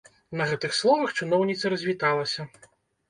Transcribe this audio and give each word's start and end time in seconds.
На 0.39 0.47
гэтых 0.51 0.73
словах 0.77 1.13
чыноўніца 1.21 1.73
развіталася. 1.75 2.51